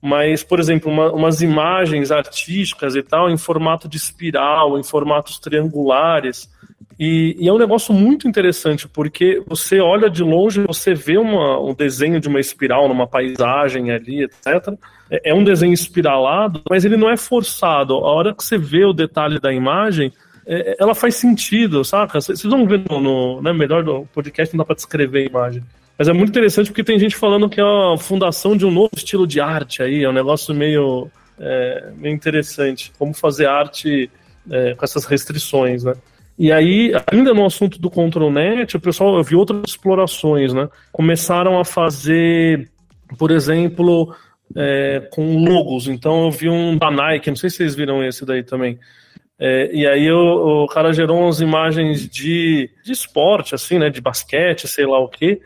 [0.00, 5.38] Mas, por exemplo, uma, umas imagens artísticas e tal, em formato de espiral, em formatos
[5.38, 6.50] triangulares.
[6.98, 11.60] E, e, é um negócio muito interessante, porque você olha de longe, você vê uma,
[11.60, 14.74] um desenho de uma espiral numa paisagem ali, etc.
[15.10, 17.94] É, é um desenho espiralado, mas ele não é forçado.
[17.94, 20.12] A hora que você vê o detalhe da imagem,
[20.46, 22.20] é, ela faz sentido, saca?
[22.20, 25.62] Vocês vão ver no, no né, melhor do podcast, não dá pra descrever a imagem.
[25.98, 28.90] Mas é muito interessante porque tem gente falando que é a fundação de um novo
[28.96, 32.92] estilo de arte aí, é um negócio meio, é, meio interessante.
[32.98, 34.10] Como fazer arte
[34.50, 35.94] é, com essas restrições, né?
[36.38, 40.68] E aí, ainda no assunto do ControlNet, o pessoal, eu vi outras explorações, né?
[40.90, 42.70] Começaram a fazer,
[43.18, 44.14] por exemplo,
[44.56, 45.88] é, com logos.
[45.88, 48.78] Então eu vi um da Nike, não sei se vocês viram esse daí também.
[49.44, 53.90] É, e aí o, o, cara gerou umas imagens de, de esporte, assim, né?
[53.90, 55.40] De basquete, sei lá o quê.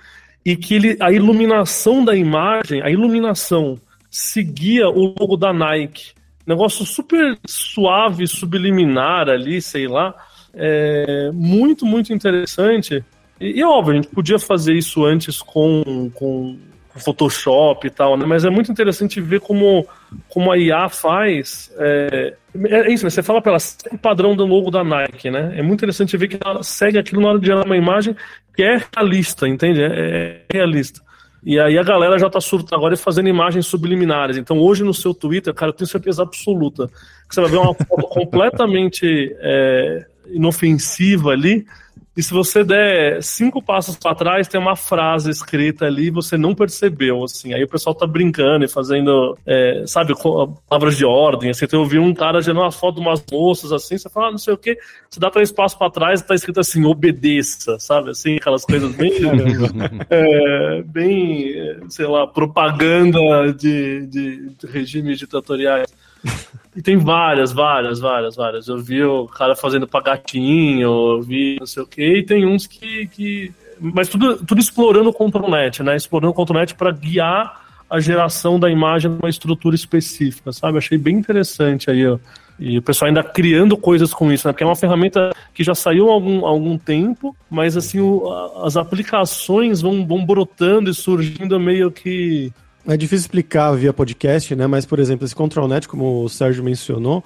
[0.45, 3.81] E que ele, a iluminação da imagem, a iluminação
[4.11, 6.13] seguia o logo da Nike.
[6.47, 10.15] Negócio super suave, subliminar ali, sei lá.
[10.53, 13.03] É, muito, muito interessante.
[13.41, 16.59] E, e óbvio, a gente podia fazer isso antes com, com
[16.99, 18.27] Photoshop e tal, né?
[18.27, 19.87] Mas é muito interessante ver como,
[20.29, 21.73] como a IA faz.
[21.79, 22.35] É,
[22.69, 23.11] é isso, né?
[23.11, 25.55] Você fala para ela, segue o padrão do logo da Nike, né?
[25.57, 28.17] É muito interessante ver que ela segue aquilo na hora de gerar uma imagem
[28.55, 29.83] que é realista, entende?
[29.83, 31.01] É, é realista.
[31.45, 34.37] E aí a galera já tá surtando agora e fazendo imagens subliminares.
[34.37, 36.89] Então hoje no seu Twitter, cara, eu tenho certeza absoluta
[37.29, 41.65] que você vai ver uma foto completamente é, inofensiva ali,
[42.17, 46.39] e se você der cinco passos para trás, tem uma frase escrita ali e você
[46.39, 47.53] não percebeu, assim.
[47.53, 50.15] Aí o pessoal tá brincando e fazendo, é, sabe,
[50.67, 51.67] palavras de ordem, assim.
[51.67, 54.31] Então eu vi um cara gerando uma foto de umas moças, assim, você fala, ah,
[54.31, 54.79] não sei o quê,
[55.11, 58.95] você dá três passos para trás e tá escrito assim, obedeça, sabe, assim, aquelas coisas
[58.95, 59.13] bem,
[60.09, 61.55] é, bem,
[61.91, 66.06] sei lá, propaganda de, de, de regimes ditatoriais.
[66.77, 68.69] E tem várias, várias, várias, várias.
[68.69, 72.47] Eu vi o cara fazendo pra gatinho, eu vi não sei o quê, e tem
[72.47, 73.07] uns que.
[73.07, 73.53] que...
[73.81, 75.97] Mas tudo, tudo explorando o ControlNet, né?
[75.97, 80.77] Explorando o ControlNet para guiar a geração da imagem numa estrutura específica, sabe?
[80.77, 82.19] Achei bem interessante aí, ó.
[82.59, 84.53] E o pessoal ainda criando coisas com isso, né?
[84.53, 88.31] Porque é uma ferramenta que já saiu há algum, há algum tempo, mas assim, o,
[88.65, 92.53] as aplicações vão, vão brotando e surgindo meio que
[92.87, 94.67] é difícil explicar via podcast, né?
[94.67, 97.25] Mas, por exemplo, esse ControlNet, como o Sérgio mencionou,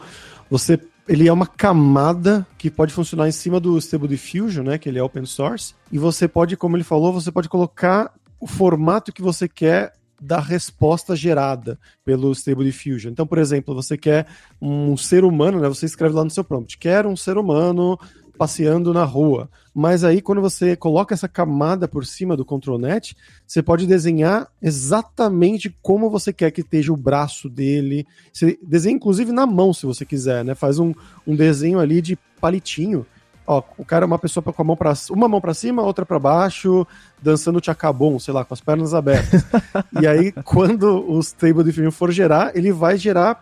[0.50, 4.78] você ele é uma camada que pode funcionar em cima do Stable Diffusion, né?
[4.78, 5.74] Que ele é open source.
[5.90, 10.38] E você pode, como ele falou, você pode colocar o formato que você quer da
[10.38, 13.11] resposta gerada pelo Stable Diffusion.
[13.11, 14.26] Então, por exemplo, você quer
[14.61, 15.68] um ser humano, né?
[15.68, 17.98] Você escreve lá no seu prompt, quer um ser humano
[18.41, 19.51] passeando na rua.
[19.74, 23.14] Mas aí, quando você coloca essa camada por cima do ControlNet,
[23.47, 28.07] você pode desenhar exatamente como você quer que esteja o braço dele.
[28.32, 30.55] Você desenha, inclusive, na mão, se você quiser, né?
[30.55, 30.95] Faz um,
[31.26, 33.05] um desenho ali de palitinho.
[33.47, 36.07] Ó, o cara é uma pessoa com a mão para uma mão para cima, outra
[36.07, 36.86] para baixo,
[37.22, 39.45] dançando tchacabum, sei lá, com as pernas abertas.
[40.01, 43.38] e aí, quando o stable de filme for gerar, ele vai gerar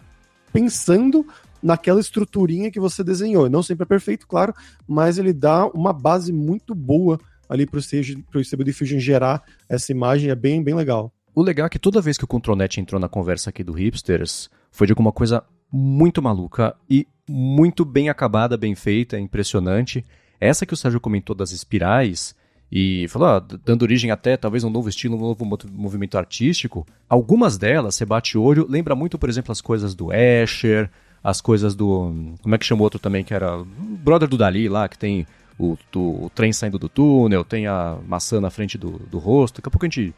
[0.52, 1.24] pensando
[1.62, 3.48] naquela estruturinha que você desenhou.
[3.48, 4.54] Não sempre é perfeito, claro,
[4.86, 10.30] mas ele dá uma base muito boa ali para o Stable Diffusion gerar essa imagem,
[10.30, 11.12] é bem, bem legal.
[11.34, 14.50] O legal é que toda vez que o ControlNet entrou na conversa aqui do Hipsters,
[14.70, 15.42] foi de alguma coisa
[15.72, 20.04] muito maluca e muito bem acabada, bem feita, impressionante.
[20.40, 22.34] Essa que o Sérgio comentou das espirais
[22.70, 27.56] e falou, ah, dando origem até talvez um novo estilo, um novo movimento artístico, algumas
[27.56, 30.90] delas, você bate olho, lembra muito, por exemplo, as coisas do Escher,
[31.28, 32.34] as coisas do.
[32.42, 33.62] Como é que chama o outro também, que era
[34.02, 35.26] brother do Dali lá, que tem
[35.58, 39.56] o, o, o, trem saindo do túnel, tem a maçã na frente do, do rosto.
[39.56, 40.14] Daqui a pouco a gente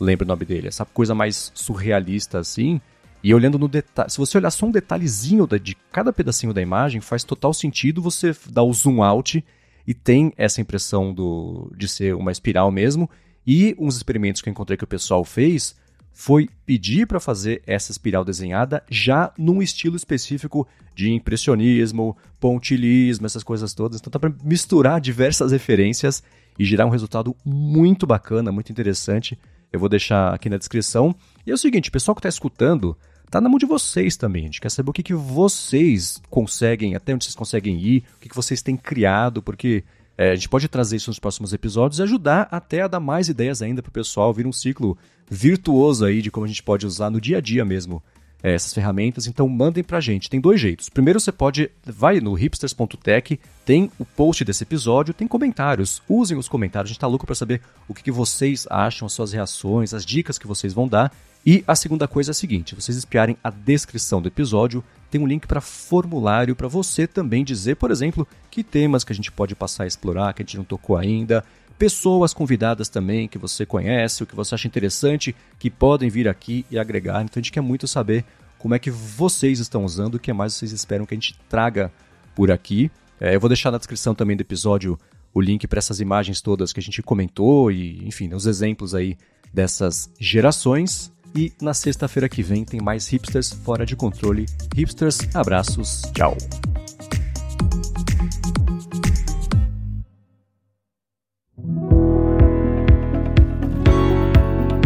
[0.00, 0.68] lembra o nome dele.
[0.68, 2.80] Essa coisa mais surrealista assim.
[3.22, 7.00] E olhando no detalhe, se você olhar só um detalhezinho de cada pedacinho da imagem,
[7.00, 9.42] faz total sentido você dar o zoom out
[9.86, 13.08] e tem essa impressão do, de ser uma espiral mesmo.
[13.46, 15.74] E uns experimentos que eu encontrei que o pessoal fez
[16.14, 23.42] foi pedir para fazer essa espiral desenhada já num estilo específico de impressionismo, pontilhismo, essas
[23.42, 24.00] coisas todas.
[24.00, 26.22] Então dá para misturar diversas referências
[26.56, 29.36] e gerar um resultado muito bacana, muito interessante.
[29.72, 31.12] Eu vou deixar aqui na descrição.
[31.44, 32.96] E é o seguinte, o pessoal que está escutando,
[33.28, 34.42] tá na mão de vocês também.
[34.42, 38.20] A gente quer saber o que, que vocês conseguem, até onde vocês conseguem ir, o
[38.20, 39.82] que, que vocês têm criado, porque
[40.16, 43.28] é, a gente pode trazer isso nos próximos episódios e ajudar até a dar mais
[43.28, 44.96] ideias ainda para o pessoal, vir um ciclo
[45.30, 48.02] virtuoso aí de como a gente pode usar no dia a dia mesmo
[48.44, 49.26] é, essas ferramentas.
[49.26, 50.28] Então mandem para a gente.
[50.28, 50.90] Tem dois jeitos.
[50.90, 56.02] Primeiro você pode, vai no hipsters.tech, tem o post desse episódio, tem comentários.
[56.06, 59.12] Usem os comentários, a gente está louco para saber o que, que vocês acham, as
[59.14, 61.10] suas reações, as dicas que vocês vão dar.
[61.46, 65.26] E a segunda coisa é a seguinte: vocês espiarem a descrição do episódio, tem um
[65.26, 69.54] link para formulário para você também dizer, por exemplo, que temas que a gente pode
[69.54, 71.44] passar a explorar, que a gente não tocou ainda,
[71.78, 76.64] pessoas convidadas também que você conhece, o que você acha interessante, que podem vir aqui
[76.70, 77.22] e agregar.
[77.22, 78.24] Então a gente quer muito saber
[78.58, 81.92] como é que vocês estão usando, o que mais vocês esperam que a gente traga
[82.34, 82.90] por aqui.
[83.20, 84.98] É, eu vou deixar na descrição também do episódio
[85.32, 89.16] o link para essas imagens todas que a gente comentou e, enfim, os exemplos aí
[89.52, 91.12] dessas gerações.
[91.36, 94.46] E na sexta-feira que vem tem mais hipsters fora de controle.
[94.74, 96.36] Hipsters, abraços, tchau.